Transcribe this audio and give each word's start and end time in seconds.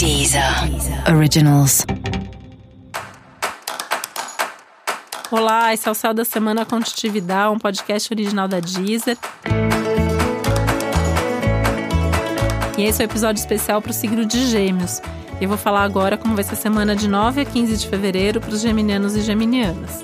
Deezer 0.00 0.42
Originals. 1.14 1.84
Olá, 5.30 5.74
esse 5.74 5.86
é 5.86 5.92
o 5.92 5.94
Céu 5.94 6.14
da 6.14 6.24
Semana 6.24 6.64
Contitividade, 6.64 7.54
um 7.54 7.58
podcast 7.58 8.10
original 8.10 8.48
da 8.48 8.60
Deezer. 8.60 9.18
E 12.78 12.82
esse 12.82 13.02
é 13.02 13.04
o 13.04 13.08
um 13.08 13.10
episódio 13.10 13.40
especial 13.40 13.82
para 13.82 13.90
o 13.90 13.92
signo 13.92 14.24
de 14.24 14.46
Gêmeos. 14.46 15.02
Eu 15.38 15.50
vou 15.50 15.58
falar 15.58 15.82
agora 15.82 16.16
como 16.16 16.34
vai 16.34 16.44
ser 16.44 16.54
a 16.54 16.56
semana 16.56 16.96
de 16.96 17.06
9 17.06 17.42
a 17.42 17.44
15 17.44 17.76
de 17.76 17.86
fevereiro 17.86 18.40
para 18.40 18.54
os 18.54 18.62
geminianos 18.62 19.14
e 19.14 19.20
geminianas. 19.20 20.02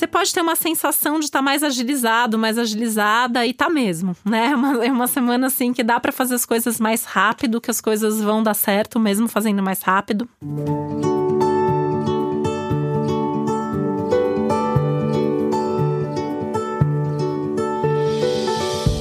Você 0.00 0.06
pode 0.06 0.32
ter 0.32 0.40
uma 0.40 0.56
sensação 0.56 1.18
de 1.18 1.26
estar 1.26 1.40
tá 1.40 1.42
mais 1.42 1.62
agilizado, 1.62 2.38
mais 2.38 2.56
agilizada 2.56 3.44
e 3.44 3.52
tá 3.52 3.68
mesmo, 3.68 4.16
né? 4.24 4.46
É 4.46 4.56
uma, 4.56 4.86
é 4.86 4.90
uma 4.90 5.06
semana 5.06 5.48
assim 5.48 5.74
que 5.74 5.82
dá 5.82 6.00
para 6.00 6.10
fazer 6.10 6.36
as 6.36 6.46
coisas 6.46 6.80
mais 6.80 7.04
rápido, 7.04 7.60
que 7.60 7.70
as 7.70 7.82
coisas 7.82 8.18
vão 8.18 8.42
dar 8.42 8.54
certo 8.54 8.98
mesmo 8.98 9.28
fazendo 9.28 9.62
mais 9.62 9.82
rápido. 9.82 10.26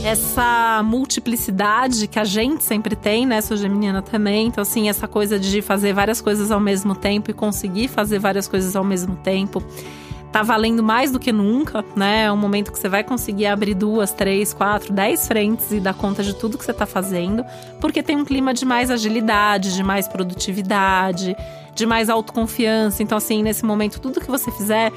essa 0.03 0.81
multiplicidade 0.83 2.07
que 2.07 2.17
a 2.17 2.23
gente 2.23 2.63
sempre 2.63 2.95
tem, 2.95 3.27
né? 3.27 3.41
Sou 3.41 3.55
geminiana 3.55 4.01
também. 4.01 4.47
Então, 4.47 4.63
assim, 4.63 4.89
essa 4.89 5.07
coisa 5.07 5.39
de 5.39 5.61
fazer 5.61 5.93
várias 5.93 6.19
coisas 6.19 6.49
ao 6.49 6.59
mesmo 6.59 6.95
tempo 6.95 7.29
e 7.29 7.33
conseguir 7.33 7.87
fazer 7.87 8.17
várias 8.17 8.47
coisas 8.47 8.75
ao 8.75 8.83
mesmo 8.83 9.15
tempo 9.17 9.63
tá 10.31 10.43
valendo 10.43 10.83
mais 10.83 11.11
do 11.11 11.19
que 11.19 11.31
nunca, 11.31 11.83
né? 11.95 12.25
É 12.25 12.31
um 12.31 12.37
momento 12.37 12.71
que 12.71 12.79
você 12.79 12.89
vai 12.89 13.03
conseguir 13.03 13.47
abrir 13.47 13.73
duas, 13.73 14.11
três, 14.11 14.53
quatro, 14.53 14.93
dez 14.93 15.27
frentes 15.27 15.71
e 15.71 15.79
dar 15.79 15.93
conta 15.93 16.23
de 16.23 16.35
tudo 16.35 16.57
que 16.57 16.63
você 16.63 16.73
tá 16.73 16.85
fazendo, 16.85 17.43
porque 17.79 18.03
tem 18.03 18.15
um 18.15 18.25
clima 18.25 18.53
de 18.53 18.65
mais 18.65 18.91
agilidade, 18.91 19.73
de 19.73 19.83
mais 19.83 20.07
produtividade, 20.07 21.35
de 21.73 21.85
mais 21.85 22.09
autoconfiança. 22.09 23.01
Então, 23.01 23.17
assim, 23.17 23.41
nesse 23.41 23.65
momento, 23.65 23.99
tudo 23.99 24.19
que 24.19 24.29
você 24.29 24.51
fizer 24.51 24.91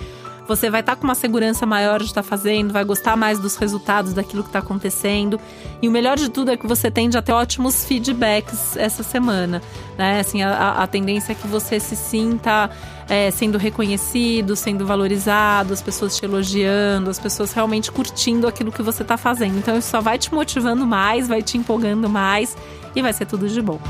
você 0.56 0.68
vai 0.68 0.80
estar 0.80 0.92
tá 0.94 1.00
com 1.00 1.04
uma 1.04 1.14
segurança 1.14 1.64
maior 1.64 1.98
de 2.00 2.06
estar 2.06 2.22
tá 2.22 2.28
fazendo, 2.28 2.72
vai 2.72 2.84
gostar 2.84 3.16
mais 3.16 3.38
dos 3.38 3.56
resultados 3.56 4.12
daquilo 4.12 4.42
que 4.42 4.50
está 4.50 4.58
acontecendo. 4.58 5.40
E 5.80 5.88
o 5.88 5.90
melhor 5.90 6.16
de 6.16 6.28
tudo 6.28 6.50
é 6.50 6.56
que 6.56 6.66
você 6.66 6.90
tende 6.90 7.16
a 7.16 7.22
ter 7.22 7.32
ótimos 7.32 7.84
feedbacks 7.84 8.76
essa 8.76 9.02
semana. 9.02 9.62
Né? 9.96 10.20
Assim, 10.20 10.42
a, 10.42 10.82
a 10.82 10.86
tendência 10.86 11.32
é 11.32 11.34
que 11.34 11.46
você 11.46 11.80
se 11.80 11.96
sinta 11.96 12.70
é, 13.08 13.30
sendo 13.30 13.56
reconhecido, 13.56 14.54
sendo 14.54 14.86
valorizado, 14.86 15.72
as 15.72 15.80
pessoas 15.80 16.16
te 16.16 16.24
elogiando, 16.24 17.08
as 17.08 17.18
pessoas 17.18 17.52
realmente 17.52 17.90
curtindo 17.90 18.46
aquilo 18.46 18.70
que 18.70 18.82
você 18.82 19.02
está 19.02 19.16
fazendo. 19.16 19.58
Então 19.58 19.76
isso 19.76 19.90
só 19.90 20.00
vai 20.00 20.18
te 20.18 20.32
motivando 20.34 20.86
mais, 20.86 21.28
vai 21.28 21.42
te 21.42 21.56
empolgando 21.56 22.08
mais 22.08 22.56
e 22.94 23.00
vai 23.00 23.12
ser 23.12 23.26
tudo 23.26 23.48
de 23.48 23.60
bom. 23.62 23.80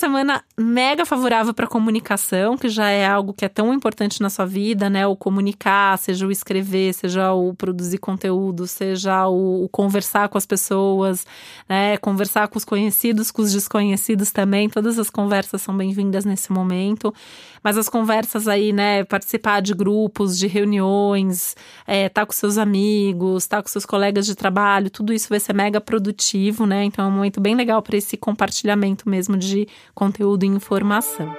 Semana 0.00 0.42
mega 0.58 1.04
favorável 1.04 1.52
para 1.52 1.66
comunicação, 1.66 2.56
que 2.56 2.68
já 2.68 2.88
é 2.88 3.06
algo 3.06 3.34
que 3.34 3.44
é 3.44 3.48
tão 3.48 3.72
importante 3.72 4.20
na 4.22 4.30
sua 4.30 4.46
vida, 4.46 4.88
né? 4.88 5.06
O 5.06 5.14
comunicar, 5.14 5.98
seja 5.98 6.26
o 6.26 6.32
escrever, 6.32 6.94
seja 6.94 7.32
o 7.32 7.54
produzir 7.54 7.98
conteúdo, 7.98 8.66
seja 8.66 9.28
o, 9.28 9.64
o 9.64 9.68
conversar 9.68 10.28
com 10.30 10.38
as 10.38 10.46
pessoas, 10.46 11.26
né? 11.68 11.98
Conversar 11.98 12.48
com 12.48 12.56
os 12.56 12.64
conhecidos, 12.64 13.30
com 13.30 13.42
os 13.42 13.52
desconhecidos 13.52 14.32
também. 14.32 14.68
Todas 14.70 14.98
as 14.98 15.10
conversas 15.10 15.60
são 15.60 15.76
bem-vindas 15.76 16.24
nesse 16.24 16.50
momento. 16.50 17.14
Mas 17.62 17.76
as 17.76 17.88
conversas 17.88 18.48
aí, 18.48 18.72
né? 18.72 19.04
Participar 19.04 19.60
de 19.60 19.74
grupos, 19.74 20.38
de 20.38 20.46
reuniões, 20.46 21.54
é, 21.86 22.08
tá 22.08 22.24
com 22.24 22.32
seus 22.32 22.56
amigos, 22.56 23.46
tá 23.46 23.62
com 23.62 23.68
seus 23.68 23.84
colegas 23.84 24.24
de 24.24 24.34
trabalho, 24.34 24.88
tudo 24.88 25.12
isso 25.12 25.28
vai 25.28 25.38
ser 25.38 25.52
mega 25.52 25.80
produtivo, 25.80 26.64
né? 26.64 26.84
Então 26.84 27.04
é 27.04 27.08
um 27.08 27.10
momento 27.10 27.40
bem 27.40 27.54
legal 27.54 27.82
para 27.82 27.98
esse 27.98 28.16
compartilhamento 28.16 29.08
mesmo 29.08 29.36
de 29.36 29.68
conteúdo 29.94 30.44
e 30.44 30.48
informação. 30.48 31.32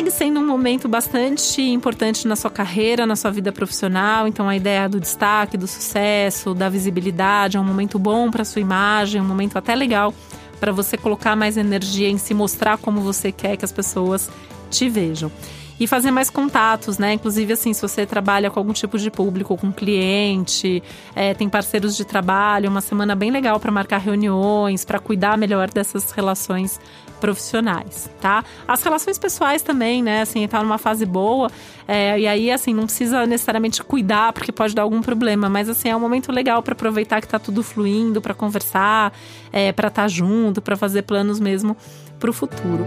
segue 0.00 0.10
sendo 0.10 0.40
um 0.40 0.46
momento 0.46 0.88
bastante 0.88 1.60
importante 1.60 2.26
na 2.26 2.34
sua 2.34 2.50
carreira, 2.50 3.04
na 3.04 3.16
sua 3.16 3.30
vida 3.30 3.52
profissional. 3.52 4.26
Então, 4.26 4.48
a 4.48 4.56
ideia 4.56 4.88
do 4.88 5.00
destaque, 5.00 5.56
do 5.58 5.66
sucesso, 5.66 6.54
da 6.54 6.68
visibilidade 6.68 7.56
é 7.56 7.60
um 7.60 7.64
momento 7.64 7.98
bom 7.98 8.30
para 8.30 8.44
sua 8.44 8.62
imagem, 8.62 9.20
um 9.20 9.24
momento 9.24 9.58
até 9.58 9.74
legal 9.74 10.14
para 10.60 10.72
você 10.72 10.96
colocar 10.96 11.34
mais 11.34 11.56
energia 11.56 12.08
em 12.08 12.18
se 12.18 12.32
mostrar 12.32 12.78
como 12.78 13.00
você 13.00 13.32
quer 13.32 13.56
que 13.56 13.64
as 13.64 13.72
pessoas 13.72 14.30
te 14.70 14.88
vejam 14.88 15.30
e 15.80 15.86
fazer 15.86 16.10
mais 16.10 16.28
contatos, 16.28 16.98
né? 16.98 17.14
Inclusive, 17.14 17.54
assim, 17.54 17.72
se 17.72 17.80
você 17.80 18.04
trabalha 18.04 18.50
com 18.50 18.60
algum 18.60 18.72
tipo 18.74 18.98
de 18.98 19.10
público, 19.10 19.56
com 19.56 19.72
cliente, 19.72 20.82
é, 21.16 21.32
tem 21.32 21.48
parceiros 21.48 21.96
de 21.96 22.04
trabalho, 22.04 22.68
uma 22.68 22.82
semana 22.82 23.16
bem 23.16 23.30
legal 23.30 23.58
para 23.58 23.72
marcar 23.72 23.96
reuniões, 23.96 24.84
para 24.84 24.98
cuidar 24.98 25.38
melhor 25.38 25.70
dessas 25.70 26.10
relações 26.10 26.78
profissionais, 27.18 28.10
tá? 28.20 28.44
As 28.68 28.82
relações 28.82 29.18
pessoais 29.18 29.62
também, 29.62 30.02
né? 30.02 30.20
Assim, 30.20 30.46
tá 30.46 30.62
numa 30.62 30.78
fase 30.78 31.06
boa, 31.06 31.50
é, 31.88 32.20
e 32.20 32.26
aí, 32.26 32.50
assim, 32.50 32.74
não 32.74 32.84
precisa 32.84 33.26
necessariamente 33.26 33.82
cuidar, 33.82 34.34
porque 34.34 34.52
pode 34.52 34.74
dar 34.74 34.82
algum 34.82 35.00
problema, 35.00 35.48
mas, 35.48 35.68
assim, 35.68 35.88
é 35.88 35.96
um 35.96 36.00
momento 36.00 36.30
legal 36.30 36.62
para 36.62 36.72
aproveitar 36.72 37.22
que 37.22 37.28
tá 37.28 37.38
tudo 37.38 37.62
fluindo, 37.62 38.20
para 38.20 38.34
conversar, 38.34 39.14
é, 39.50 39.72
para 39.72 39.88
estar 39.88 40.02
tá 40.02 40.08
junto, 40.08 40.60
para 40.60 40.76
fazer 40.76 41.02
planos 41.02 41.40
mesmo 41.40 41.74
para 42.18 42.28
o 42.28 42.32
futuro. 42.32 42.84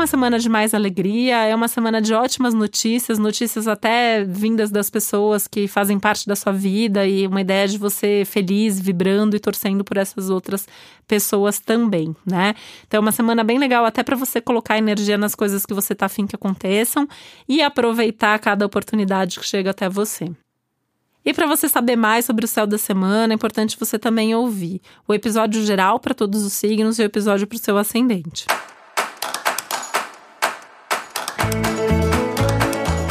Uma 0.00 0.06
semana 0.06 0.38
de 0.38 0.48
mais 0.48 0.72
alegria, 0.72 1.44
é 1.44 1.54
uma 1.54 1.68
semana 1.68 2.00
de 2.00 2.14
ótimas 2.14 2.54
notícias, 2.54 3.18
notícias 3.18 3.68
até 3.68 4.24
vindas 4.24 4.70
das 4.70 4.88
pessoas 4.88 5.46
que 5.46 5.68
fazem 5.68 6.00
parte 6.00 6.26
da 6.26 6.34
sua 6.34 6.52
vida 6.52 7.06
e 7.06 7.26
uma 7.26 7.42
ideia 7.42 7.68
de 7.68 7.76
você 7.76 8.22
feliz, 8.24 8.80
vibrando 8.80 9.36
e 9.36 9.38
torcendo 9.38 9.84
por 9.84 9.98
essas 9.98 10.30
outras 10.30 10.66
pessoas 11.06 11.60
também, 11.60 12.16
né? 12.24 12.54
Então 12.86 12.96
é 12.96 13.00
uma 13.02 13.12
semana 13.12 13.44
bem 13.44 13.58
legal 13.58 13.84
até 13.84 14.02
para 14.02 14.16
você 14.16 14.40
colocar 14.40 14.78
energia 14.78 15.18
nas 15.18 15.34
coisas 15.34 15.66
que 15.66 15.74
você 15.74 15.94
tá 15.94 16.06
afim 16.06 16.26
que 16.26 16.34
aconteçam 16.34 17.06
e 17.46 17.60
aproveitar 17.60 18.38
cada 18.38 18.64
oportunidade 18.64 19.38
que 19.38 19.44
chega 19.44 19.70
até 19.70 19.86
você. 19.86 20.30
E 21.22 21.34
para 21.34 21.46
você 21.46 21.68
saber 21.68 21.96
mais 21.96 22.24
sobre 22.24 22.46
o 22.46 22.48
céu 22.48 22.66
da 22.66 22.78
semana, 22.78 23.34
é 23.34 23.36
importante 23.36 23.76
você 23.78 23.98
também 23.98 24.34
ouvir 24.34 24.80
o 25.06 25.12
episódio 25.12 25.62
geral 25.62 26.00
para 26.00 26.14
todos 26.14 26.42
os 26.42 26.54
signos 26.54 26.98
e 26.98 27.02
o 27.02 27.04
episódio 27.04 27.46
para 27.46 27.56
o 27.56 27.58
seu 27.58 27.76
ascendente. 27.76 28.46